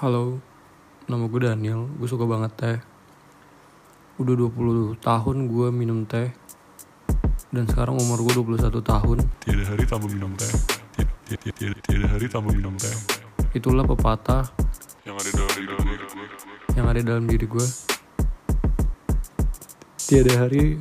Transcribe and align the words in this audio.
Halo, 0.00 0.40
nama 1.06 1.28
gue 1.28 1.40
Daniel, 1.42 1.84
gue 1.92 2.08
suka 2.08 2.24
banget 2.24 2.52
teh 2.56 2.78
Udah 4.16 4.34
20 4.34 4.96
tahun 4.98 5.36
gue 5.44 5.68
minum 5.70 6.08
teh 6.08 6.32
Dan 7.52 7.68
sekarang 7.68 8.00
umur 8.00 8.24
gue 8.24 8.32
21 8.56 8.80
tahun 8.80 9.18
Tiada 9.42 9.64
hari 9.66 9.84
tanpa 9.84 10.06
minum 10.08 10.32
teh. 10.32 10.52
Ti- 10.96 11.36
ti- 11.36 11.52
ti- 11.52 11.80
Tiada, 11.84 12.06
hari 12.08 12.26
tanpa 12.26 12.48
minum 12.48 12.72
teh. 12.76 12.92
Itulah 13.52 13.84
pepatah 13.84 14.48
Yang 15.04 15.16
ada 15.20 15.30
dalam 15.36 15.54
hidup 15.58 15.78
gue. 16.08 16.26
yang 16.70 16.86
ada 16.86 17.00
dalam 17.02 17.24
diri 17.26 17.46
gue 17.46 17.66
Tiada 20.00 20.32
hari 20.38 20.80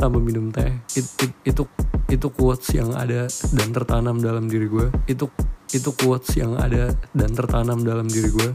tanpa 0.00 0.16
minum 0.16 0.48
teh 0.48 0.72
It- 0.96 1.12
it- 1.20 1.38
Itu 1.44 1.68
itu 2.08 2.26
quotes 2.32 2.72
yang 2.72 2.96
ada 2.96 3.28
dan 3.28 3.68
tertanam 3.70 4.16
dalam 4.18 4.48
diri 4.48 4.66
gue 4.66 4.88
Itu 5.04 5.28
itu 5.70 5.92
quotes 5.94 6.32
yang 6.40 6.56
ada 6.56 6.96
dan 7.12 7.30
tertanam 7.36 7.84
dalam 7.84 8.08
diri 8.08 8.32
gue 8.32 8.50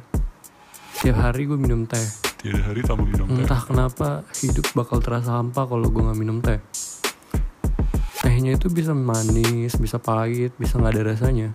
Tiap 0.99 1.17
hari 1.21 1.45
gue 1.45 1.55
minum 1.55 1.85
teh 1.85 2.25
Tiada 2.45 2.61
hari 2.61 2.85
tanpa 2.85 3.09
minum 3.09 3.25
teh. 3.25 3.41
Entah 3.41 3.57
kenapa 3.57 4.21
hidup 4.37 4.69
bakal 4.77 5.01
terasa 5.01 5.33
hampa 5.33 5.65
kalau 5.65 5.89
gue 5.89 5.97
nggak 5.97 6.19
minum 6.21 6.45
teh. 6.45 6.61
Tehnya 8.21 8.53
itu 8.53 8.69
bisa 8.69 8.93
manis, 8.93 9.73
bisa 9.81 9.97
pahit, 9.97 10.53
bisa 10.53 10.77
nggak 10.77 10.93
ada 10.93 11.03
rasanya. 11.09 11.49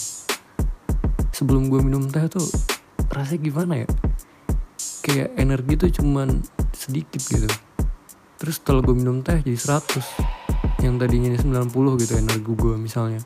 Sebelum 1.31 1.71
gue 1.71 1.79
minum 1.79 2.11
teh 2.11 2.27
tuh 2.27 2.43
rasanya 3.07 3.39
gimana 3.39 3.87
ya? 3.87 3.89
Kayak 5.07 5.31
energi 5.39 5.75
tuh 5.79 5.91
cuman 6.03 6.43
sedikit 6.75 7.23
gitu. 7.23 7.47
Terus 8.41 8.57
setelah 8.57 8.81
gue 8.81 8.97
minum 8.97 9.21
teh 9.21 9.37
jadi 9.45 9.53
100 9.53 10.81
Yang 10.81 10.95
tadinya 10.97 11.29
90 11.37 12.01
gitu 12.01 12.13
energi 12.17 12.41
gue 12.41 12.75
misalnya. 12.81 13.21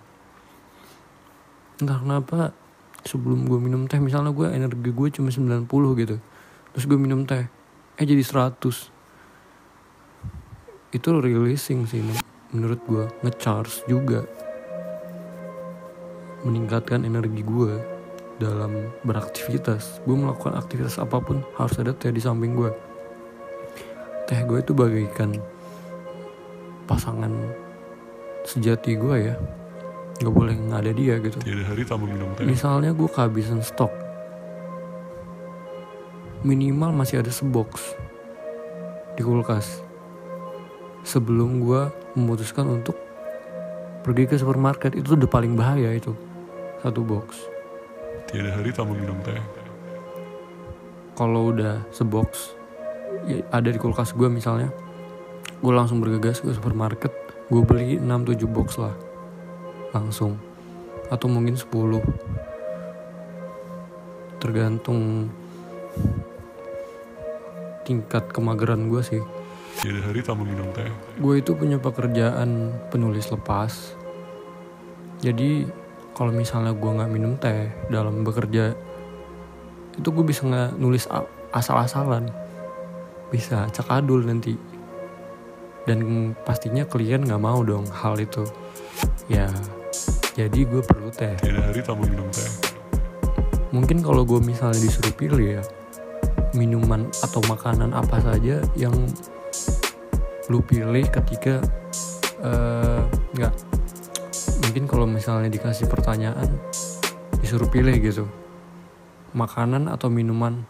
Entah 1.79 2.03
kenapa 2.03 2.51
sebelum 3.07 3.47
gue 3.47 3.63
minum 3.63 3.87
teh 3.87 4.03
misalnya 4.03 4.35
gue 4.35 4.51
energi 4.51 4.91
gue 4.91 5.09
cuma 5.15 5.31
90 5.31 5.71
gitu. 6.03 6.19
Terus 6.75 6.85
gue 6.91 6.99
minum 6.99 7.23
teh 7.23 7.47
Eh 7.95 8.03
jadi 8.03 8.27
100 8.27 8.59
Itu 10.91 11.09
releasing 11.15 11.87
sih 11.87 12.03
men- 12.03 12.27
menurut 12.51 12.83
gue 12.83 13.07
Ngecharge 13.23 13.87
juga. 13.87 14.27
Meningkatkan 16.43 17.07
energi 17.07 17.47
gue 17.47 17.79
Dalam 18.43 18.91
beraktivitas. 19.07 20.03
Gue 20.03 20.19
melakukan 20.19 20.59
aktivitas 20.59 20.99
apa 20.99 21.23
pun 21.23 21.47
Harus 21.55 21.79
ada 21.79 21.95
teh 21.95 22.11
di 22.11 22.19
samping 22.19 22.59
gue 22.59 22.94
Teh 24.25 24.41
gue 24.41 24.59
itu 24.61 24.73
bagaikan 24.73 25.37
Pasangan 26.89 27.33
Sejati 28.45 28.97
gue 28.97 29.17
ya. 29.33 29.35
Gak 30.21 30.33
boleh 30.33 30.53
nggak 30.53 30.81
ada 30.85 30.93
dia 30.93 31.17
gitu. 31.17 31.41
Tiada 31.41 31.65
hari 31.65 31.83
tanpa 31.85 32.05
minum 32.09 32.29
teh. 32.37 32.45
Misalnya 32.45 32.93
gue 32.93 33.09
kehabisan 33.09 33.65
stok. 33.65 33.93
Minimal 36.45 36.93
masih 36.93 37.25
ada 37.25 37.33
sebox 37.33 37.97
Di 39.17 39.25
kulkas. 39.25 39.81
Sebelum 41.05 41.65
gue 41.65 41.89
memutuskan 42.17 42.69
untuk 42.69 42.97
Pergi 44.05 44.29
ke 44.29 44.37
supermarket 44.37 44.93
Itu 44.93 45.17
udah 45.17 45.29
paling 45.29 45.57
bahaya 45.57 45.93
itu. 45.97 46.13
Satu 46.85 47.01
box. 47.01 47.49
Tiada 48.29 48.61
hari 48.61 48.73
tanpa 48.73 48.93
minum 48.93 49.17
teh. 49.25 49.41
Kalau 51.17 51.49
udah 51.49 51.81
sebox 51.89 52.53
Ada 53.51 53.69
di 53.73 53.79
kulkas 53.81 54.13
gue 54.13 54.29
misalnya 54.29 54.69
Gue 55.65 55.73
langsung 55.73 56.01
bergegas 56.05 56.45
ke 56.45 56.53
supermarket 56.53 57.13
Gue 57.49 57.65
beli 57.65 57.97
6-7 57.97 58.45
box 58.49 58.77
lah 58.81 58.95
Langsung 59.97 60.37
Atau 61.09 61.29
mungkin 61.33 61.57
10 61.57 61.69
Tergantung 64.41 65.33
tingkat 67.85 68.33
kemageran 68.33 68.89
gue 68.89 69.05
sih. 69.05 69.23
Tiada 69.79 70.01
hari 70.09 70.25
tanpa 70.25 70.43
minum 70.43 70.67
teh. 70.73 70.89
Gue 71.21 71.45
itu 71.45 71.53
punya 71.53 71.77
pekerjaan 71.77 72.73
penulis 72.89 73.29
lepas. 73.29 73.95
Jadi 75.21 75.69
kalau 76.17 76.33
misalnya 76.33 76.73
gue 76.73 76.91
nggak 76.91 77.13
minum 77.13 77.37
teh 77.37 77.69
dalam 77.93 78.25
bekerja, 78.25 78.73
itu 79.95 80.09
gue 80.09 80.25
bisa 80.25 80.49
nggak 80.49 80.81
nulis 80.81 81.07
asal-asalan, 81.55 82.33
bisa 83.29 83.69
cakadul 83.71 84.25
nanti. 84.25 84.57
Dan 85.85 86.33
pastinya 86.49 86.89
klien 86.89 87.21
nggak 87.21 87.41
mau 87.41 87.61
dong 87.61 87.85
hal 87.93 88.17
itu. 88.17 88.45
Ya, 89.29 89.49
jadi 90.33 90.65
gue 90.65 90.81
perlu 90.81 91.13
teh. 91.13 91.37
Tiada 91.41 91.69
hari 91.69 91.81
tanpa 91.85 92.09
minum 92.09 92.29
teh. 92.33 92.51
Mungkin 93.75 94.01
kalau 94.01 94.25
gue 94.25 94.41
misalnya 94.41 94.81
disuruh 94.81 95.13
pilih 95.13 95.61
ya 95.61 95.65
minuman 96.55 97.11
atau 97.21 97.43
makanan 97.51 97.91
apa 97.93 98.23
saja 98.23 98.63
yang 98.79 98.95
lu 100.47 100.63
pilih 100.63 101.03
ketika 101.11 101.59
eh, 102.41 103.03
nggak 103.35 103.55
mungkin 104.63 104.85
kalau 104.87 105.07
misalnya 105.11 105.51
dikasih 105.51 105.91
pertanyaan 105.91 106.47
disuruh 107.43 107.67
pilih 107.69 107.95
gitu 107.99 108.25
makanan 109.35 109.91
atau 109.91 110.07
minuman 110.09 110.63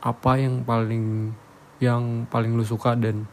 apa 0.00 0.40
yang 0.40 0.64
paling 0.64 1.36
yang 1.80 2.28
paling 2.28 2.52
lu 2.52 2.62
suka 2.62 2.92
dan 2.94 3.24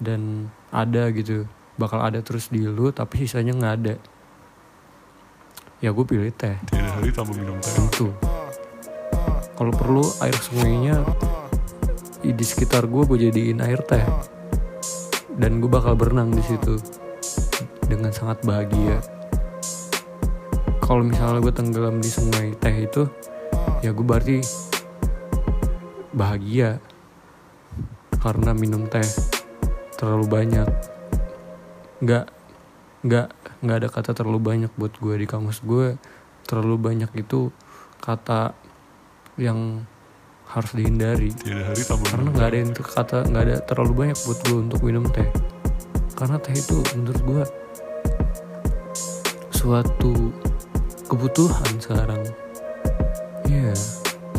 dan 0.00 0.48
ada 0.72 1.12
gitu. 1.12 1.44
Bakal 1.76 2.08
ada 2.08 2.24
terus 2.24 2.48
di 2.48 2.64
lu 2.64 2.88
tapi 2.88 3.28
sisanya 3.28 3.52
nggak 3.52 3.74
ada. 3.84 3.94
Ya 5.84 5.92
gue 5.92 6.04
pilih 6.08 6.32
teh. 6.32 6.56
Tiada 6.72 6.88
hari 6.96 7.12
tanpa 7.12 7.36
minum 7.36 7.60
teh. 7.60 7.72
tentu. 7.76 8.08
Kalau 9.56 9.72
perlu 9.72 10.04
air 10.24 10.36
sungainya 10.36 11.04
di 12.24 12.44
sekitar 12.44 12.88
gue 12.88 13.04
gue 13.04 13.28
jadiin 13.28 13.60
air 13.60 13.84
teh. 13.84 14.04
Dan 15.36 15.60
gue 15.60 15.68
bakal 15.68 15.92
berenang 16.00 16.32
di 16.32 16.40
situ 16.40 16.80
dengan 17.84 18.08
sangat 18.08 18.40
bahagia. 18.48 19.04
Kalau 20.80 21.04
misalnya 21.04 21.44
gue 21.44 21.52
tenggelam 21.52 22.00
di 22.00 22.08
sungai 22.08 22.56
teh 22.56 22.88
itu 22.88 23.04
ya 23.84 23.92
gue 23.92 24.06
berarti 24.06 24.40
bahagia 26.16 26.80
karena 28.26 28.50
minum 28.58 28.90
teh 28.90 29.06
terlalu 29.94 30.26
banyak. 30.26 30.66
Nggak 32.02 32.26
nggak 33.06 33.26
nggak 33.62 33.76
ada 33.78 33.88
kata 33.88 34.10
terlalu 34.18 34.42
banyak 34.42 34.72
buat 34.74 34.98
gue 34.98 35.14
di 35.14 35.26
kamus 35.30 35.62
gue. 35.62 35.94
Terlalu 36.42 36.74
banyak 36.74 37.10
itu 37.14 37.54
kata 38.02 38.50
yang 39.38 39.86
harus 40.50 40.74
dihindari. 40.74 41.30
Hari 41.38 41.82
karena 41.86 42.28
nggak 42.34 42.48
ada 42.50 42.58
yang 42.58 42.72
kata 42.74 43.18
nggak 43.30 43.44
ada 43.46 43.56
terlalu 43.62 43.92
banyak 43.94 44.18
buat 44.26 44.38
gue 44.42 44.58
untuk 44.58 44.80
minum 44.82 45.06
teh. 45.06 45.30
Karena 46.18 46.42
teh 46.42 46.50
itu 46.58 46.82
menurut 46.98 47.22
gue 47.22 47.42
suatu 49.54 50.34
kebutuhan 51.06 51.78
sekarang. 51.78 52.26
Iya 53.46 53.70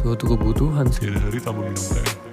suatu 0.03 0.35
kebutuhan 0.35 0.91
sih. 0.91 1.07
Hari 1.07 1.39
tanpa 1.39 1.63
minum 1.63 1.85
teh. 1.95 2.26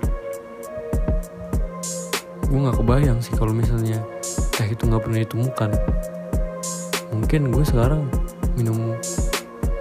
Gue 2.54 2.62
nggak 2.62 2.78
kebayang 2.86 3.18
sih 3.18 3.34
kalau 3.34 3.50
misalnya 3.50 3.98
teh 4.54 4.70
itu 4.70 4.86
nggak 4.86 5.02
pernah 5.02 5.18
ditemukan. 5.26 5.70
Mungkin 7.10 7.50
gue 7.50 7.64
sekarang 7.66 8.06
minum 8.54 8.94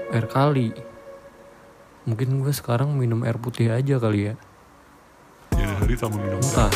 air 0.10 0.26
kali. 0.26 0.74
Mungkin 2.10 2.42
gue 2.42 2.50
sekarang 2.50 2.98
minum 2.98 3.22
air 3.30 3.38
putih 3.38 3.70
aja 3.70 4.02
kali 4.02 4.34
ya. 4.34 4.36
Tiada 5.54 5.86
hari 5.86 5.94
tanpa 5.94 6.18
minum 6.18 6.42
teh. 6.42 6.50
entah. 6.50 6.74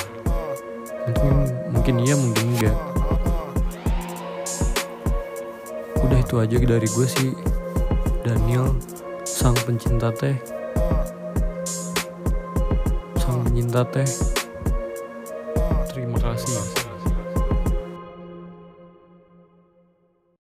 Mungkin 1.09 1.33
mungkin 1.73 1.95
iya 2.05 2.13
mungkin 2.13 2.45
enggak. 2.45 2.77
Udah 5.97 6.19
itu 6.21 6.35
aja 6.37 6.55
dari 6.61 6.87
gue 6.93 7.07
sih 7.09 7.33
Daniel 8.21 8.69
sang 9.25 9.57
pencinta 9.65 10.13
teh. 10.13 10.37
Sang 13.17 13.41
pencinta 13.49 13.81
teh 13.81 14.36
Stevens. 16.37 16.86